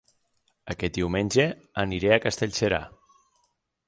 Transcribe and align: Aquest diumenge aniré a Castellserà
Aquest 0.73 0.95
diumenge 0.99 1.45
aniré 1.83 2.13
a 2.15 2.19
Castellserà 2.23 2.81